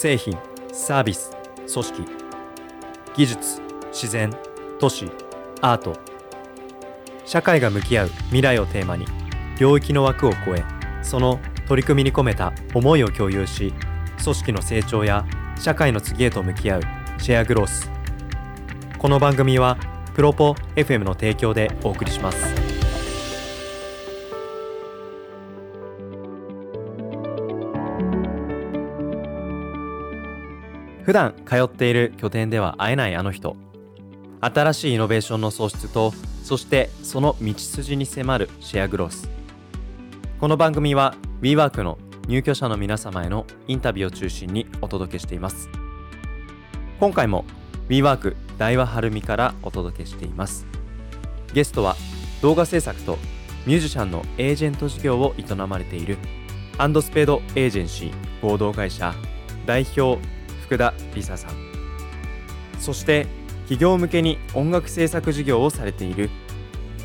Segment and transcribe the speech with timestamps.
[0.00, 0.38] 製品
[0.72, 2.04] サービス組織
[3.16, 3.60] 技術
[3.90, 4.32] 自然
[4.78, 5.10] 都市
[5.60, 5.98] アート。
[7.24, 9.06] 社会が向き合う未来をテーマに
[9.58, 10.64] 領域の枠を超え
[11.02, 13.74] その取り組みに込めた思いを共有し
[14.22, 15.26] 組織の成長や
[15.58, 16.82] 社会の次へと向き合う
[17.18, 17.90] シェアグロース。
[18.98, 19.78] この番組は
[20.14, 22.57] プロポ FM の提供でお送りします。
[31.04, 33.56] 普段通っている拠点では会えないあの人。
[34.40, 36.12] 新しいイノベーションの創出と
[36.44, 39.28] そしてその道筋に迫るシェアグロス。
[40.40, 41.98] この番組は WeWork の
[42.28, 45.68] 入居者の皆様へのインタビューを中心にお届けしています。
[47.00, 47.44] 今回も
[47.88, 50.66] WeWork 大和晴美からお届けしています。
[51.52, 51.96] ゲストは
[52.42, 53.18] 動画制作と
[53.66, 56.18] ミュージシャンのエージェント事業を営まれている
[56.78, 59.14] アンドスペードエージェンシー合同会社
[59.66, 60.18] 代表
[60.68, 61.50] 福田理沙さん。
[62.78, 63.26] そして
[63.62, 66.28] 企業向けに音楽制作事業をされている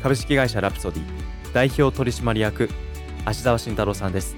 [0.02, 1.02] 株式会社ラプソディ
[1.54, 2.68] 代表取締役
[3.24, 4.36] 芦澤慎太郎さんです。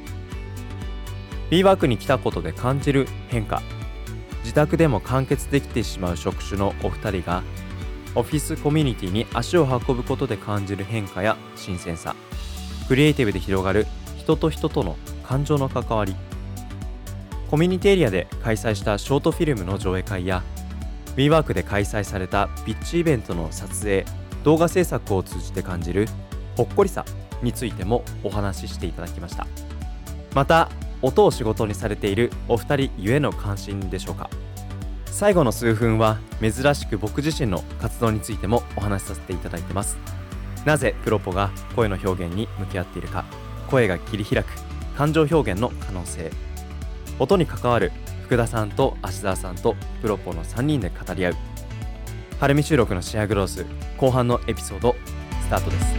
[1.51, 3.63] B ワークに来たことで感じる変化
[4.43, 7.43] 自宅でも完結できてしまう職種のお二人が
[8.15, 12.17] オフィスコミュニティに足を運ぶことで感じる変化や新鮮さ
[12.89, 16.17] クリエイティブで広がる人と人との感情の関わり
[17.51, 20.43] コミュニティエリアで開催したショートフィルムの上映会や
[21.17, 24.05] WeWork で開催されたピッチイベントの撮影
[24.43, 26.09] 動画制作を通じて感じる
[26.57, 27.05] ほっこりさ
[27.43, 29.47] についてもお話ししていただきました。
[30.35, 30.69] また
[31.03, 34.29] 音を仕事にされているお二人ゆえの関心でしょうか。
[35.07, 39.97] 最後の数分は珍しく僕自身の活動についてもお話しさせていただいてます。
[40.65, 43.25] なぜプロポが声の表現に向き合っているか
[43.71, 44.49] 声が切り開く
[44.97, 46.31] 感情表現の可能性。
[47.19, 47.93] 音に関わる
[48.25, 51.35] 福田さんと芦澤さんとプロポの3人で語り合う。
[52.39, 53.65] 晴海収録のシェアグロース
[53.97, 54.95] 後半のエピソード
[55.41, 55.95] スタートです。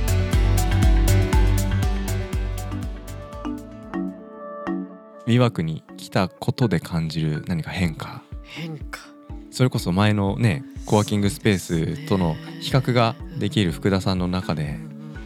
[5.25, 8.21] ウィワークに来たことで感じる何か変化？
[8.43, 9.01] 変化？
[9.49, 14.77] それこそ前のねコワーキングスペースとの比較ができる福田さんの中で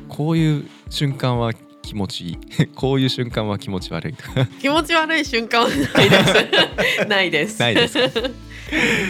[0.07, 1.51] こういう瞬間は
[1.91, 2.68] 気持ちいい。
[2.74, 4.13] こういう瞬間は気持ち悪い
[4.62, 7.03] 気持ち悪い瞬間はないです。
[7.06, 7.59] ないです。
[7.59, 7.97] ないです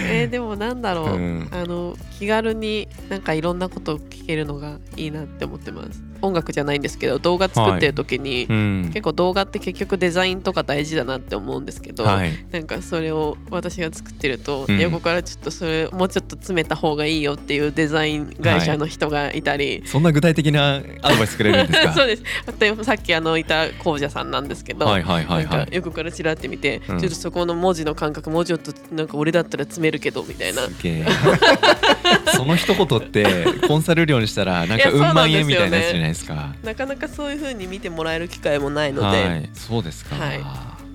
[0.03, 1.47] えーでもなんだろう、うん。
[1.52, 8.90] あの気軽になんかいろんなことを聞けるのがいいなって思ってます音楽じゃないんですけど動画作ってる時に、うん。
[8.94, 12.32] 結構動画って結局デザインとか大事だなって思うんですけど、はい。
[12.52, 14.80] なんかそれを私が作ってると、うん。
[14.80, 21.94] 横からちょっとそれもうちょっと詰めた方がいいよっていうデザイン会社の人がいたり、そんな具体的なアドバイスくれるんですか？
[21.94, 22.24] そうです。
[22.59, 27.00] でさっきあのいた紅者さんなんですけど、はいはいはい横からちらって見て、うん。
[27.00, 30.62] ちょっとそこの文字の感覚もうちょっとなんか俺だったら詰めるけどみたいな。
[32.36, 35.40] その一言ってコンサル料にしたらなんかううん万なんですよね。
[35.42, 36.56] 円みたいなやつじゃないですか。
[36.64, 39.50] なかなかそういう風に見てもらえる機会もないので、はい。
[39.54, 40.42] そうですか、はい。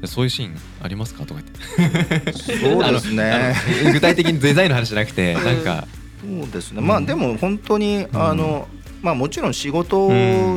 [0.06, 2.32] そういうシーンありますかとか言って。
[2.32, 3.54] そうですね。
[3.92, 5.44] 具体的にデザインの話じゃなくて、うん。
[5.44, 5.86] なんか。
[6.20, 6.80] そうですね。
[6.80, 8.68] まあでも本当にあの
[9.02, 10.08] まあもちろん仕事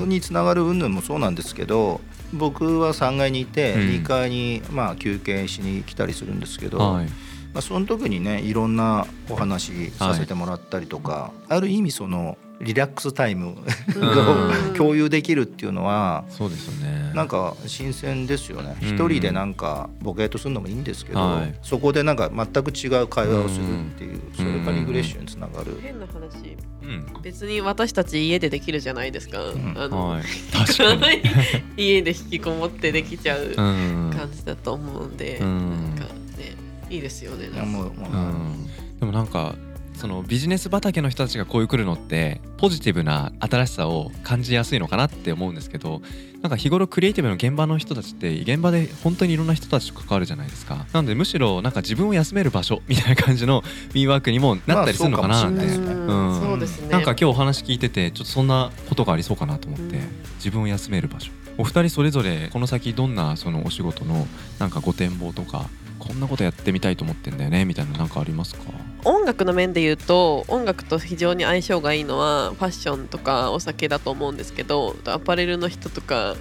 [0.06, 2.02] につながる云々もそうなんですけど、
[2.34, 3.82] 僕は3階にいてうん。
[3.82, 7.06] 2階にまあ休憩しに来たりするんですけど、はい。
[7.54, 13.56] まあその時にねいろんなお話させてもらったりとか、ある意味そのリラックスタイム
[13.96, 14.72] うん。
[14.72, 16.26] を共有できるっていうのは。
[16.30, 17.12] そうですよね。
[17.16, 18.76] なんか新鮮ですよね。
[18.82, 18.88] うん。
[18.88, 21.56] 一人でなんかボケとするのもいいんですけど、はい。
[21.62, 26.58] そこでなんか全く違う会話をするっていう、それがリフレッシュにつながる、変な話。
[26.84, 27.22] うん。
[27.22, 29.74] 別に私たち家でできるじゃないですか、ん。
[29.78, 30.24] あの、はい。
[30.52, 31.22] 確かに。
[31.78, 35.96] 家で引きこもってできちゃううん感じだと思うんで、うん。
[35.96, 36.56] なんかね
[36.90, 37.48] いいですよね。
[37.62, 37.92] もう
[39.00, 39.56] でもなんか
[40.00, 46.02] そのビジネス畑の人たちがこういう来るのってポジティブな新しさを感じやすいのかなって思うんですけど
[46.42, 50.86] なんか日頃クリエイティブの現場の人たちって現場で本当にいろんな人たちと関わるじゃないですか。
[50.94, 55.86] なのでむしろなんか自分を休める場所 みたいな感じの w ワークにもなったりするのかなって、まあそうですね。
[55.92, 56.42] うんうん。
[56.42, 56.88] そうですね。
[56.90, 60.08] なんか今日お話聞いててちょっとそんなことがありそうかなと思って、うん。
[60.38, 61.30] 自分を休める場所。
[61.58, 64.26] お二人それぞれこの先どんなそのお仕事の
[64.60, 65.66] なんかご展望とか
[66.00, 68.62] こんなことやってみたいと思ってんだよねみたいななんかありますか？
[69.06, 76.36] 音楽の面で言うと音楽と非常に相性がいいのはファッションとかお酒だと思うんですけどアパレルの人とか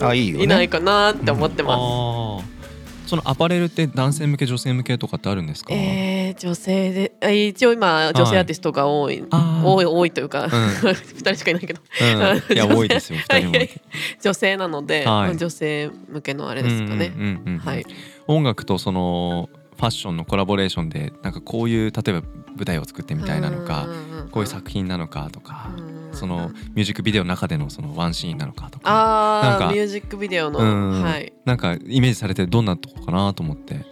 [0.00, 0.46] あいいよね。
[0.46, 2.60] ないかなって思ってます、あー。
[3.06, 9.66] そのアパレルって男性向け女性向けとかってあるんですか、えー、女性であ一応今女性アーティストが多い、あー。
[9.66, 10.50] 多い多いというか、ん。
[10.94, 11.80] 二人しかいないけど。
[12.00, 13.54] うん、いや多いですよ二人も。
[14.22, 15.04] 女性なので、はい。
[15.06, 17.58] まあ女性向けのあれですかね、うんうんうんうん。
[17.58, 17.84] はい
[18.30, 22.22] 音楽とそのファッションのコラボレーションでなんかこういう例えば
[22.54, 23.88] 舞台を作ってみたいなのか
[24.30, 25.70] こういう作品なのかとか
[26.12, 30.58] そのミュージックビデオの中でのそのワンシーンなのかとかなんかミュージックビデオの。
[30.58, 31.02] うん。
[31.02, 31.32] はい。
[31.44, 33.74] なんかイメージされてどんなとこかなと思って。
[33.74, 33.82] うん。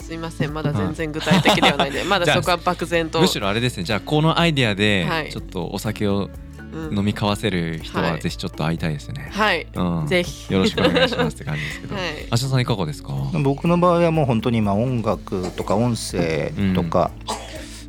[0.00, 0.54] すいません。
[0.54, 2.04] まだ全然具体的ではないんで。
[2.04, 3.20] まだ そこは漠然と。
[3.20, 3.84] むしろあれですね。
[3.84, 5.30] じゃあこのアイデアではい。
[5.30, 6.30] ちょっとお酒をうん
[6.72, 8.20] 飲み交わせる人ははい。
[8.20, 9.66] ぜひちょっと会いたいですね、はい。
[9.74, 10.52] うん、ぜひ。
[10.52, 12.04] よろしくお願いしますって感じですけど、 はい。
[12.30, 13.12] 芦田さんいかがですか？
[13.42, 17.10] 僕の場合はもう本当にまあ音楽とか音声とか、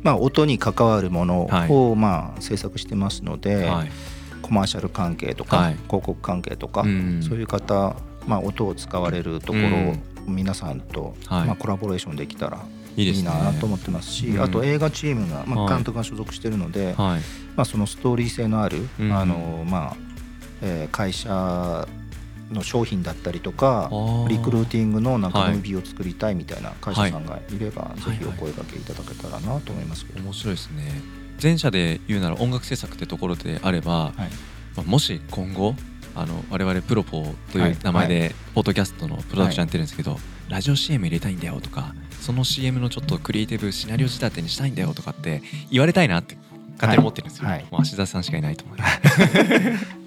[0.02, 3.90] まあ、音に関わるものをまあ制作してますので、はい。
[4.42, 5.76] コマーシャル関係とか、はい。
[5.86, 7.22] 広告関係とか、うん。
[7.22, 7.94] そういう方、
[8.26, 9.96] まあ、音を使われるところを
[10.26, 11.46] 皆さんと、はい。
[11.46, 12.58] まあ、コラボレーションできたら
[12.96, 14.42] いいなと思ってますし、うん。
[14.42, 15.74] あと映画チームが、まあ、はい。
[15.74, 17.20] 監督が所属してるので、はい。
[17.56, 19.12] まあ、そのストーリー性のある、うん。
[19.12, 19.96] あのまあ
[20.60, 21.88] えー会社
[22.52, 24.28] の商品だったりとかー。
[24.28, 31.00] リクルーティングのなんかはいムービーを作りたいみたいな会社さんがいれば、いぜひお声掛けいただけたらなと思いますけど、面白いですね。
[31.42, 34.12] 前者で言うなら音楽制作ってところであれば、はい。
[34.76, 35.74] まあ、もし今後
[36.14, 37.70] あの我々プロポとはい。
[37.70, 37.72] い。
[37.72, 40.18] う名前でポッドキャストのプロダクションやってるんですけど、
[40.52, 46.36] ラジオ CM 入れたいんだよとかその CM のちょっとクリエイティブシナリオ仕立てにしたいんだよとかって言われたいなって
[46.74, 48.98] 勝手に思ってるんですよ、はいはいもう芦田さんしかいないと思います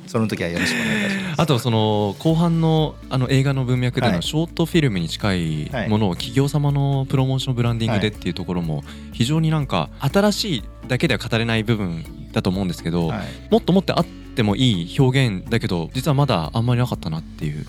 [0.05, 1.41] その時はよろしくお願いいたします。
[1.41, 8.83] あとその後半のあの映画の文脈ではいのショートフィルムに近いものを企業様のプロモーションブランディングでっていうところも
[9.13, 13.19] 非常になんか新しいだけでは語れない部分だと思うんですけど、はい
[13.49, 17.65] もっともっとあってもいい表現だけど実はまだあんまりなかったなっていう。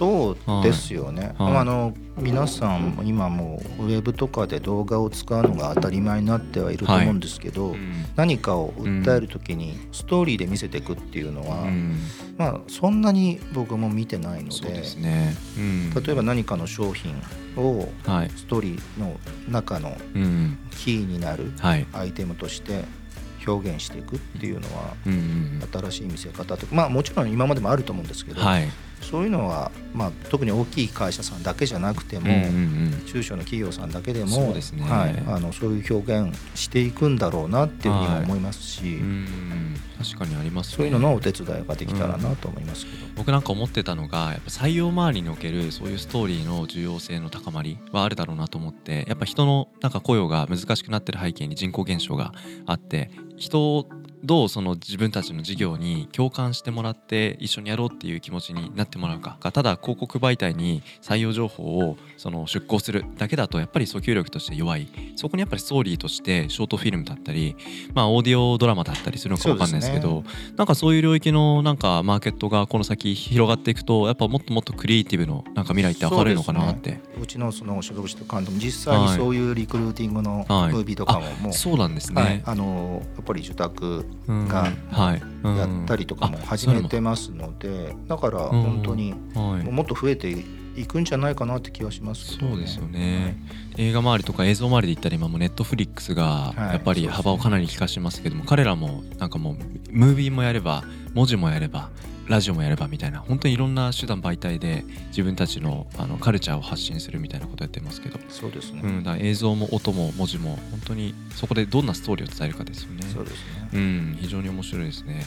[0.00, 7.74] そうですよね、はいあの皆さんも今もうウェブとかで動画を使うのが当たり前になってはいると思うんですけど、
[8.14, 11.96] 何かを訴える時にストーリーで見せていくっていうのは、うん
[12.36, 14.68] まあそんなに僕も見てないので
[14.98, 15.34] ね。
[15.56, 17.14] うん例えば何かの商品
[17.56, 18.30] をはい。
[18.30, 19.18] ストーリーの
[19.48, 20.58] 中のうん。
[20.72, 21.86] キーになるはい。
[21.94, 22.84] アイテムとして
[23.46, 24.94] 表現していくっていうのは
[25.72, 28.46] 新しい見せ方とまあもちろん今までもあると思うんですけど、うん。
[28.46, 28.68] はい。
[29.00, 33.02] そういうのは、まあ、特に大きい会社さんだけじゃなくても、うんうんうん。
[33.06, 40.76] 中小の企業さんだけでもそうですねはい、あのそういう表現していくんだろうなっていうふうに思いますし、うん確かにありますね。
[40.76, 52.32] そういうののお手伝いができたらなと思いますけど、僕なんか思ってたのがやっぱ採用周りにおけるそういうストーリーの重要性の高まりはあるだろうなと思ってやっぱ人のなんか雇用が難しくなってる背景に人口減少が
[52.64, 53.86] あって人を
[54.22, 64.88] どうその自分たちの事業に共感してもらって一緒にやろうっていう気持ちになってもらうかただ広告媒体に採用情報をその出稿するだけだとやっぱり訴求力として弱い。
[65.16, 67.56] そこにやっぱりストーリーとしてショートフィルムだったり
[67.94, 70.24] まあオーディオドラマだったりするのかわかんないですけど
[70.56, 77.00] なんかそういう領域のなんかマーケットがこの先広がっていくとやっぱもっともっとクリエイティブのなんか未来って明るいのかなって。
[77.20, 80.72] うちのその所属してる監督も実際にそういうリクルーティングのムはい。
[80.72, 82.24] ービーとかももう、そうなんですはい。
[82.38, 84.68] ね、あのやっぱり受託うんが
[85.42, 89.64] やったりとかもあ始めてますので、だから本当にもはい。
[89.64, 90.30] もっと増えて
[90.76, 93.36] いくんじゃないかなって気がしますけどそうですよね、
[93.76, 96.58] 映画周りとか映像周りで言ったら今もネットフリックスがはい。
[96.58, 99.56] やっぱり幅をかなり利かしてますけども、彼らもなんかもう
[99.90, 100.84] ムービーもやれば
[101.14, 101.90] 文字もやれば
[102.30, 113.02] ラジオもやればみたいな本当にいろんな手段媒体で自分たちのあのカルチャーを発信するみたいなことやってますけど、そうですね、うん、だ映像も音も文字も本当にそこでどんなストーリーを伝えるかですよね。
[113.12, 113.68] そうですね。
[113.74, 115.26] うん、非常に面白いですね。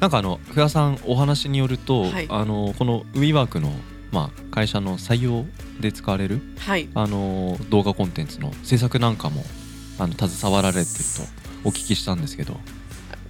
[0.00, 2.26] なんかあの福田さんお話によると、はい。
[2.28, 3.70] あのこの WeWork の
[4.10, 5.46] まあ会社の採用
[5.80, 6.88] で使われるはい。
[6.94, 9.44] あの動画コンテンツの制作なんかも
[10.00, 10.84] あの携わられてる
[11.62, 12.58] とお聞きしたんですけど、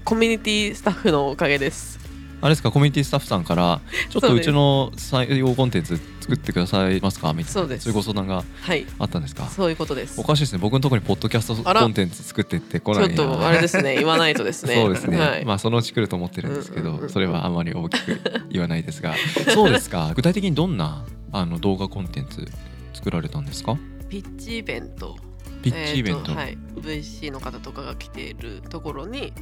[0.06, 1.98] コミュニティスタッフのおかげです。
[1.98, 2.03] あ
[2.48, 8.86] れですかコミュニティスタッフさんからちょっとそうちの採用コンテンツ作ってくださいますかみたいなそういうご相談がはい。
[8.98, 9.46] あったんですか？
[9.48, 10.20] そういうことです。
[10.20, 10.58] おかしいですね。
[10.58, 13.96] 僕のところにポッドキャストコンテンツ作ってってこちょっないなとあれですね。
[13.96, 14.74] 言わないとですね。
[14.82, 18.20] そうですね、はい、まあそのうち来ると思ってるんですけどそれはあまり大きく
[18.50, 19.14] 言わないですが。
[19.54, 20.12] そうですか。
[20.14, 22.46] 具体的にどんなあの動画コンテンツ
[22.92, 23.76] 作られたんですか？
[24.08, 25.16] ピッチイベント。
[25.62, 29.32] ピッチイベント、えーはい、VC の方とかが来ているところに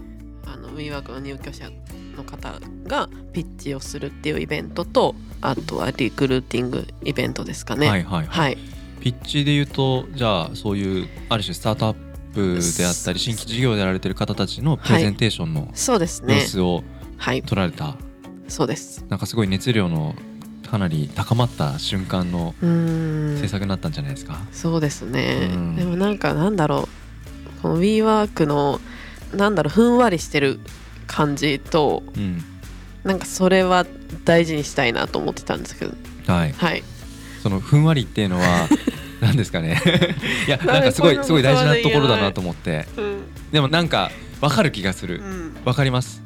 [0.47, 1.69] あの WeWork の入居者
[2.13, 7.89] の方がピッチをするっていうイベントとあとはリクルーティングイベントですかね。
[7.89, 8.59] はいはいはい、はい、
[9.01, 11.97] ピッチで言うとじゃあそういうある種スタートアッ
[12.35, 16.41] プであったり新規事業でやられてる方たちのプレゼンテーションのそうです様ね。
[16.41, 16.85] 子を
[17.19, 17.97] はい、撮られた、
[18.49, 19.05] そうです。
[19.09, 20.17] なんかすごい熱量の
[20.69, 25.77] かなり高まった瞬間の制作になったんじゃないですか、そうですね、うん。
[25.77, 27.63] でもなんかなんだろう。
[27.63, 28.81] この WeWork の
[29.37, 30.59] なんだろうふんわりしてる
[31.07, 32.43] 感じとうん。
[33.05, 33.85] なんかそれは
[34.25, 35.93] 大事にしたいなと思ってたんですけど。
[36.27, 36.53] はい。
[36.53, 36.83] はい。
[37.43, 38.69] そのふんわりっていうのは
[39.21, 39.81] なんですかね。
[40.47, 42.87] いやなんかすごいすごい大事なところだなと思って。
[42.97, 45.21] うんでもなんか分かる気がする。
[45.21, 45.55] うん。
[45.65, 46.23] 分かります。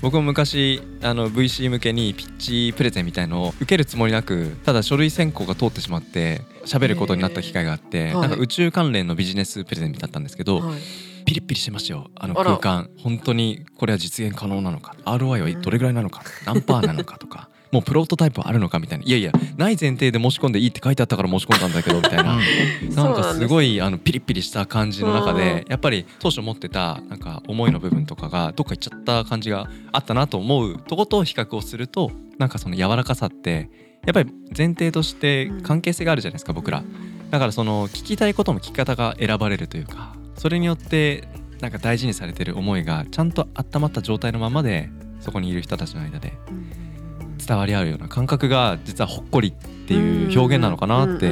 [0.00, 12.10] 僕も昔あの VC 向けにピッチプレゼンみたいのを受けるつもりなくただ書類選考が通ってしまって喋ることになった機会があって、へーなんか宇宙関連のビジネスプレゼンだったんですけど、はいピリッピリしてましたよ。
[12.14, 12.88] あの空間。
[13.02, 14.96] 本当にこれは実現可能なのか。
[15.04, 17.50] ROI はどれぐらいなのか、何パーなのかとか。
[17.70, 19.04] もうプロトタイプはあるのかみたいな。
[19.04, 22.38] いやいやない前提で申し込んでいいって書いてあったから申し込んだんだけどみたいな。
[22.96, 33.68] なんかすごいあのピリピリした感じの中でやっぱり当初持ってたなんか思いの部分とかがどっか行っちゃった感じがあったなと思うとこと比較をするとなんかその柔らかさって
[34.06, 36.82] やっぱり前提として関係性があるじゃないですか僕ら。
[37.30, 41.28] だからその聞きたいことも聞き方が選ばれるというかそれによって
[41.60, 44.88] なんか大事にされてる思いがちゃんと温まった状態のままで
[45.20, 46.32] そこにいる人たちの間で
[47.44, 51.28] 伝わり合うような感覚が実はほっこりっていう表現なのかなって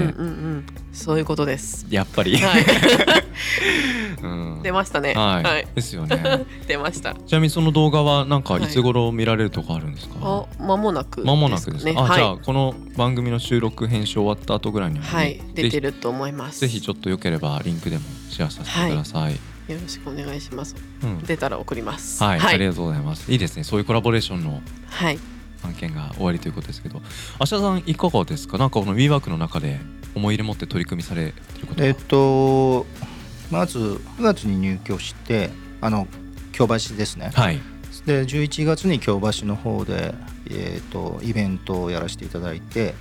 [0.93, 1.87] そういうことです。
[1.91, 2.65] やっぱり、はい、
[4.23, 4.63] うん。
[4.63, 5.15] 出ましたね。
[5.15, 6.45] はい、はい、ですよね。
[6.67, 7.15] 出ました。
[7.15, 11.93] ちなみにその動画はなんかはいいつ頃見られるとかあるんですか、あ、間もなく間もなくですか？
[11.93, 11.97] ね。
[11.99, 16.67] あ、はい、じゃあこの番組の収録編集終わった後ぐらいにはね、はい、出てぜると思います。
[16.67, 20.75] ひぜひちょっとよければリンクでもシェアさせてください、よろしくお願いします。
[21.03, 21.19] うん。
[21.23, 22.23] 出たら送ります。
[22.23, 23.31] はい、はい、ありがとうございます。
[23.31, 23.65] いいですね。
[23.65, 25.19] そういうコラボレーションのはい。
[25.65, 27.01] 案件が終わりということですけど。
[27.41, 28.57] 芦田さんいかがですか？
[28.59, 29.81] なんかこの WeWork の中で
[30.17, 31.87] 思い入れ持って取り組みされてることは？
[31.87, 32.87] えっと
[33.51, 36.09] まず9月に入居してあの
[36.53, 37.61] 京橋ですね、はい。
[38.07, 40.15] で11月に京橋の方で、
[40.51, 42.95] えー、とイベントをやらせていただいて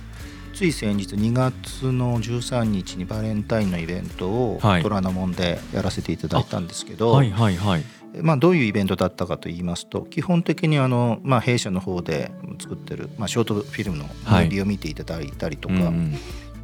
[0.52, 4.82] つい先日2月の13日にバレンタインのイベントをはい。
[4.82, 7.84] 虎ノ門でやらせていただいたんですけど、はいはいはい。
[8.22, 14.46] まあ、どういうイベントだったかと言いますと基本的にあの、まあ、弊社の方で作ってる、まあ、ショートフィルムのムはい。
[14.46, 16.18] ービーを見ていただいたりとか、うんうん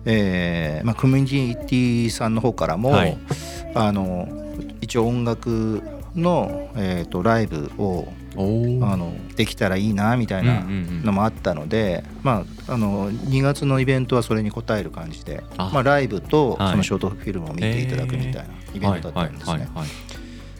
[0.05, 3.19] えーまあ、コミュニティさんの方からも、はい。
[3.75, 4.29] あの
[4.81, 5.83] 一応音楽
[6.15, 15.71] の、えー、とライブをあのできたらいいなみたいなのもあったので、まあ、あの2月のイベントはそれに応える感じであ。
[15.73, 16.71] まあ、ライブとはい。
[16.73, 18.43] そのショートフィルムを見ていただくみたいな
[18.75, 19.69] イベントだったんですね。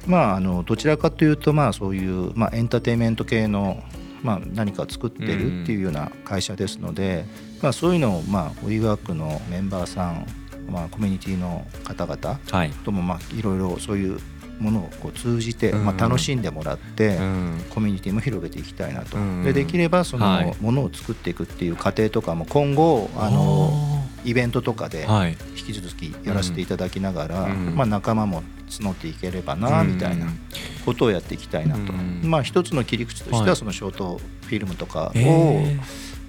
[0.07, 3.83] まあ、あのどちらかというと、まあ、そういう、まあ、エンターテインメント系の、
[4.23, 7.25] まあ、何かを作ってるっていうような会社ですので、
[7.63, 10.27] まあ、そういうのを、まあ、WeWork のメンバーさん、
[10.69, 12.71] まあ、コミュニティの方々はい。
[12.85, 14.19] とも、まあ、いろいろそういう
[14.59, 15.85] ものをこう通じて、うん。
[15.85, 17.65] まあ、楽しんでもらって、うん。
[17.71, 19.45] コミュニティも広げていきたいなと、うん。
[19.45, 20.47] でできればそはい。
[20.47, 25.37] のものを作っていくっていう過程とかも今後あのイベントとかではい。
[25.57, 27.75] 引き続きやらせていただきながら、うん。
[27.77, 30.41] まあ、仲間も募っていければなみたいなうん
[30.85, 32.23] ことをやっていきたいなと、うん。
[32.25, 33.57] まあ、一つの切り口としてははい。
[33.57, 35.79] そのショートフィルムとかを、え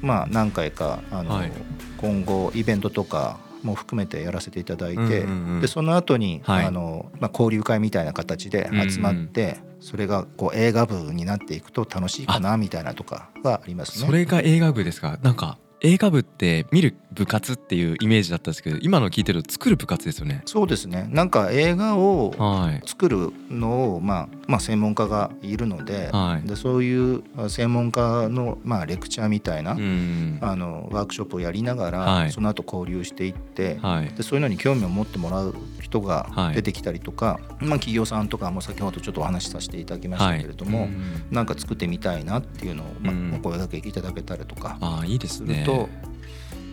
[0.03, 1.51] まあ、何回かあの、はい。
[1.97, 6.65] 今後イベントとかも含めてやらせていただいて、うんうんうんでその後に、はい。
[6.65, 14.05] あのまあ、交流会みたいな形で集まって、それがこう映画部になっていくと楽しいかなみたいなとかはありますね。
[14.05, 15.17] それが映画部ですか？
[15.23, 20.41] なんか映画部って見る部活っていうイメージだったんですけど今の聞いてると作る部活ですよね。
[20.45, 21.07] そうですね。
[21.11, 22.87] なんか映画をはい。
[22.87, 26.47] 作るのを、まあまあ、専門家がいるので,、はい。
[26.47, 30.39] でそういう専門家の、まあ、レクチャーみたいな、うん。
[30.41, 32.31] あのワークショップをやりながら、はい。
[32.31, 34.07] その後交流していって、はい。
[34.15, 36.55] でそういうのに興味を持ってもらう人がはい。
[36.55, 41.25] 出てきたりとか、まあ、企業さんとかも先ほどちょっとお話しさせていただきましたけれども、はいうん。
[41.29, 43.33] なんか作ってみたいなっていうのを、まあうん。
[43.35, 44.77] お声掛けいただけたりとか。
[44.79, 45.99] ああいいですねする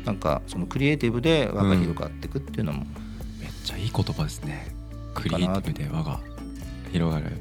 [0.05, 2.87] と、なんかそのクリエイティブで輪が広がっていくっていうのも、
[3.41, 4.75] めっちゃいい言葉ですね。
[5.15, 6.21] クリエイティブで輪が
[6.93, 7.37] 広がる。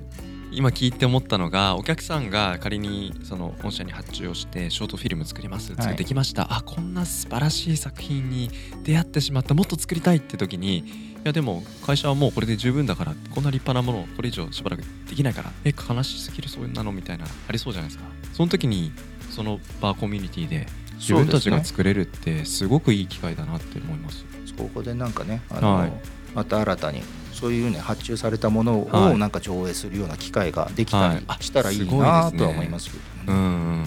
[0.52, 5.82] 今聞いて思ったのがお客さんが仮にその御社に発注をしてショートフィルム作りますはい。
[5.84, 8.50] 作ってきました、あこんな素晴らしい作品に
[8.84, 9.54] 出会ってしまった。
[9.54, 10.84] もっと作りたいって時にい
[11.24, 18.10] やでも会社はもうこれで十分だからこんな立派なものをこれ以上しばらくできないからえ悲しすぎるそういうなのみたいなありそうじゃないですか。
[18.34, 18.92] その時に
[19.30, 20.66] そのバーコミュニティで
[21.00, 24.26] 自分たちが作れるってすごくいい機会だなって思います。
[24.46, 25.92] そこでなんかねあの、はい。
[26.36, 27.02] また新たに
[27.34, 29.14] そういうね発注されたものはい。
[29.14, 33.04] をなんか上映するような機会ができたりしたらいいなとは思いますけどね。
[33.28, 33.84] うんうん、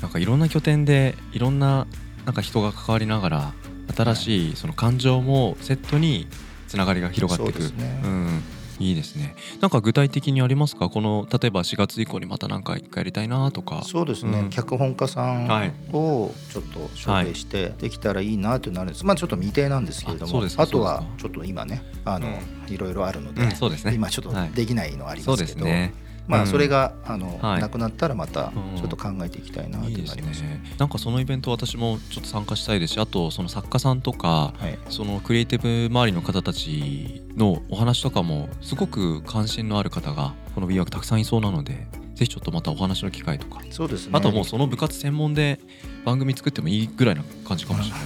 [0.00, 1.86] なんかいろんな拠点でいろんな
[2.24, 3.52] なんか人が関わりながら
[3.94, 6.26] 新しいその感情もセットに
[6.68, 7.62] つながりが広がっていく。
[7.62, 8.00] そうですね。
[8.02, 8.42] ん、
[8.78, 9.34] いいですね。
[9.60, 10.88] なんか具体的にありますか？
[10.88, 13.82] この例えば4月以降にまた何か一回やりたいなとか。
[13.84, 14.50] そうですね、うん。
[14.50, 15.72] 脚本家さんはい。
[15.92, 20.44] をちょっと紹介してできたらいいなとなるんです、まあちょっと未定なんですけれども。
[20.56, 22.28] あとはちょっと今ねあの、
[22.68, 23.94] いろいろあるので、うんそうですね。
[23.94, 24.50] 今ちょっとはい。
[24.50, 25.94] できないのはありそうますけど、ですね
[26.26, 30.48] まうんあそれがあのはいなくなったらまたうんちょっと考えていきたいなっていいですなりますね。
[30.48, 34.78] ねなんかそのイベント私もちょっと参加したいですしあとその作家さんとかはい。
[34.88, 44.10] そのクリエイティブ周りの方たちのお話とかもすごく関心のある方がこの WeWork たくさんいそうなのでぜひちょっとまたお話の機会とかそうですね。
[44.14, 45.58] あともうその部活専門で
[46.04, 47.96] 番組作ってもいいぐらいな感じかもしれ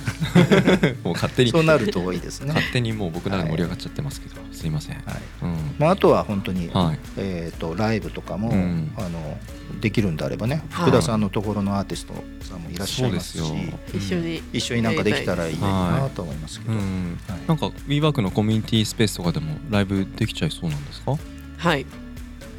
[0.86, 0.96] ない。
[1.04, 1.50] もう勝手に。
[1.50, 2.52] そうなるといいですね。
[2.54, 5.04] 勝手にもう僕らで盛り上がっちゃってますけど、すいません、はい。
[5.42, 5.56] うん。
[5.78, 6.98] まああとは本当にはい。
[7.16, 8.92] えっとライブとかもうん。
[8.96, 9.38] あの
[9.80, 10.90] できるんであればね、はい。
[10.90, 16.72] 福田さんのところのアーティストさんもいらっしゃいますしそうですよ、一緒に一緒になんかできたらいいはなと思いますけど。
[16.72, 17.18] うん。
[17.28, 17.38] はい。
[17.46, 21.16] なんか WeWork のコミュニティスペースとかでもライブできちゃいそうなんですか？
[21.58, 21.84] はい。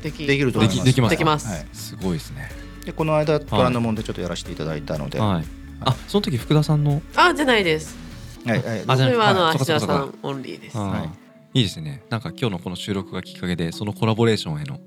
[0.03, 0.86] できできると思います。
[0.86, 1.10] できできます。
[1.10, 1.48] かできます。
[1.48, 1.65] はい。
[1.74, 2.50] すごいですね
[2.86, 5.45] でこの間虎ノ門でちょっとやらせていただいたので、ははい。
[5.81, 7.01] あその時福田さんの？
[7.15, 7.98] あじゃないです。
[8.45, 8.59] いはい。
[8.88, 9.55] あじゃそれはあのはい。
[9.55, 10.77] 芦田さんオンリーです。
[10.77, 11.09] は
[11.53, 11.59] い。
[11.59, 11.62] い。
[11.62, 12.03] いですね。
[12.09, 14.79] なんか今日のこの収録がきっかけでそのコラボレーションへの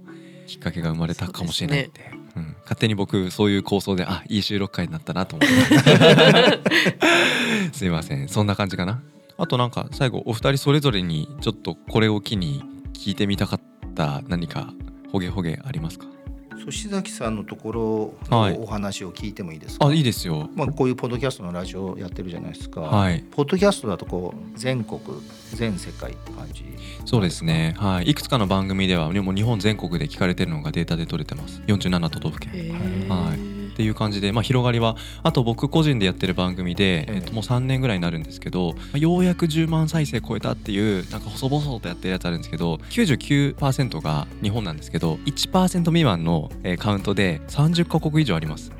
[0.47, 6.61] きっかけが生まれたかもしれないって、うん、勝手に僕そういう構想であいい収録会になったなと思って。
[7.73, 8.29] すいません。
[8.29, 9.03] そんな感じかな。
[9.39, 13.61] あとなんか最後お二人それぞれにちょっとこれを機に聞いてみたかっ
[13.95, 14.73] た何か
[15.11, 16.07] ほげほげありますか？
[16.59, 18.55] 寿司崎さんのところはい。
[18.55, 19.87] のお話を聞いてもいいですか？
[19.87, 20.49] あいいですよ。
[20.55, 22.81] まあこういうポッドキャストのラジオやってるじゃないですか。
[22.83, 23.25] はい。
[23.31, 25.01] ポッドキャストだとこう全国
[25.55, 26.65] 全世界って感じ。
[27.05, 27.75] そうですね。
[27.79, 28.11] はい。
[28.11, 31.61] いくつかの番組ではでも日本全国で聞かれてるのがデータで取れてます。
[31.67, 32.53] 47都道府県。
[32.55, 33.09] へー。
[33.09, 48.73] はいっていう感じで、まあ、広がりはあと僕個人でやってる番組で、えええっと、もう3年ぐらいになるんですけど、まあようやく10万再生超えたっていうなんか細々とやってるやつあるんですけど99%が日本なんですけど1%未満の、えーカウントで30カ国以上あります。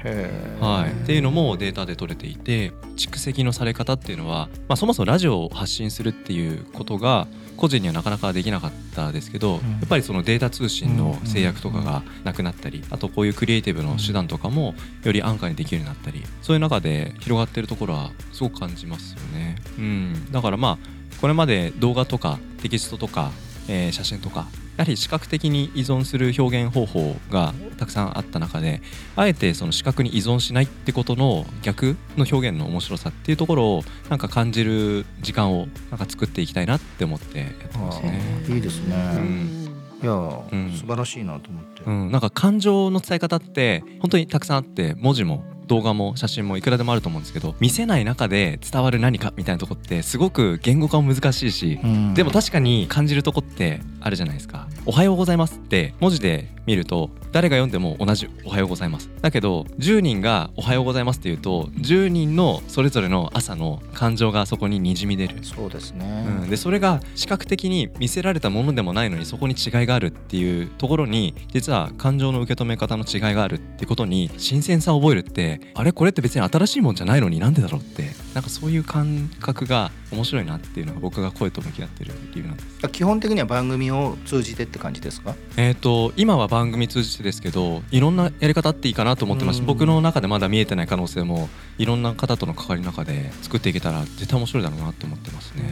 [0.61, 7.29] はい、っていうのもデータで取れていて蓄積のされ方っていうのは、まあ、そもそもラジオを発信するっていうことが
[7.63, 9.61] 個人にはなかなかできなかったですけど、ん。
[9.61, 19.57] やっぱりそのデータ通信の制約とかがなくなったりあとこういうクリエイティブの手段とかもより安価にできるようになったりそういう中で広がってるところはすごく感じますよね。
[19.79, 20.79] うん、だからまあ
[21.21, 23.31] これまで動画とかテキストとか、
[23.73, 28.83] えー写真とかやはり視覚的に依存する表現方法がたくさんあった中で
[29.17, 38.21] あえてその視覚に依存しないってことの逆の表現の面白さっていうところをなんか感じる時間をなんか作っていきたいなって思ってやってますね。
[38.49, 39.59] いいですねうん
[40.03, 41.83] いや、ん素晴らしいなと思って。
[41.87, 52.15] うん、なんか感情の伝え方って本当にたくさんあって文字も動画も写真もいくらでもあると思うんですけど見せない中で伝わる何かみたいなとこってすごく言語化も難しいしうん。
[52.15, 65.37] でも確かに感じるとこってあるじゃないですか「おはようございます」って文字で見ると誰が読んでも同じ「おはようございます」だけど10人が「おはようございます」って言うと10人のそれぞれの朝の感情がそこににじみ出る。
[65.43, 66.27] そうですね。
[66.43, 82.89] うん、でそれが視覚的に見せられたものでもないのにそこに違いがあるっていうところに実は感情の受け止め方の違いがあるってことに新鮮さを覚えるってあれこれって別に新しいもんじゃないのになんでだろうってなんかそういう感覚が面白いなっていうのが僕が声と向き合ってる理由なんです。
[82.91, 85.35] 基本的には番組を通じてって感じですか？
[85.57, 91.49] えー、と今は番組通じてですけどいろんなやり方あっていいかなと思ってますしうん僕の中でまだ見えてない可能性も
[91.79, 95.63] いろんな方との関わりの中で作っていけたら絶対面白いだろうなって思ってますね。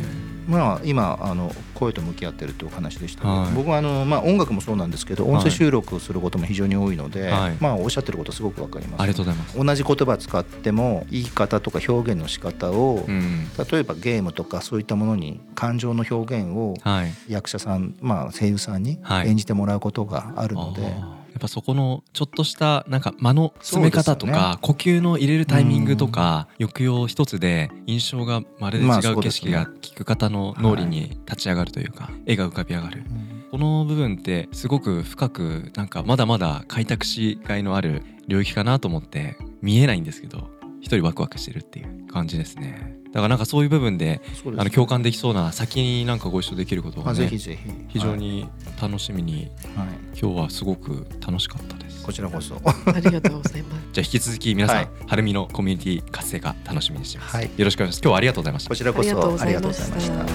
[0.50, 3.52] まあ今あの声と向き合ってるっていうお話でしたけど、はい。
[3.52, 7.56] 僕はあのまあ音楽もそうなんですけど、音声収録することも非常に多いので、はい。
[7.60, 9.02] まあおっしゃってることすごくわかります。
[9.02, 9.64] ありがとうございます。
[9.64, 13.48] 同じ言葉使っても言い方とか表現の仕方を、うん。
[13.70, 17.12] 例えばゲームとかそういったものに感情の表現をはい。
[17.28, 19.28] 役者さん、まあ、声優さんにはい。
[19.28, 20.94] 演じてもらうことがあるので、
[21.40, 33.02] ぱそこのちょっとしたなんか間の詰め方とか、呼吸の入れるタイミングとか抑揚一つで印象がまるでまあ違そう景色が聞く方の脳裏に立ち上がるというか、絵が浮かび上がる。
[33.50, 40.48] この部分ってすごく深くなんかまだまだ開拓しがいのある領域かなと思って見えないんですけど
[40.80, 42.96] 一人ワクワクしてるっていう感じですね。
[43.12, 47.70] だからなんかそういう部分でそうですあの共感できそうな先になんかご一緒できることまあ、がねぜひぜひ。
[47.88, 48.48] 非常、に
[48.80, 49.86] 楽しみにはい。
[49.86, 52.04] はい今日はすごく楽しかったです。
[52.04, 52.60] こちらこそ。
[52.64, 53.86] ありがとうございます。
[53.92, 54.88] じゃあ引き続き皆さん、はい。
[55.06, 57.50] はるみのコミュニティ活性化楽しみにしてます、はい。
[57.56, 58.02] よろしくお願いします。
[58.02, 58.68] 今日はありがとうございました。
[58.68, 59.08] こちらこそ
[59.40, 60.26] ありがとうございました。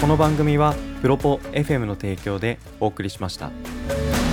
[0.00, 4.25] この番組はプロポ FM の提供でお送りしました。